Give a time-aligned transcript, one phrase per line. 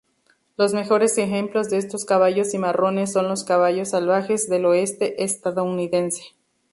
[0.57, 6.23] Los mejores ejemplos de estos caballos cimarrones son los caballos "salvajes" del oeste estadounidense.